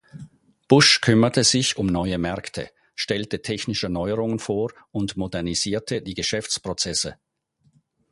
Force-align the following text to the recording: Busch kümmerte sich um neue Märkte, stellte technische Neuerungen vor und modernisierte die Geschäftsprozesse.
Busch 0.67 0.99
kümmerte 0.99 1.43
sich 1.43 1.77
um 1.77 1.85
neue 1.85 2.17
Märkte, 2.17 2.71
stellte 2.95 3.43
technische 3.43 3.87
Neuerungen 3.87 4.39
vor 4.39 4.73
und 4.89 5.15
modernisierte 5.15 6.01
die 6.01 6.15
Geschäftsprozesse. 6.15 7.19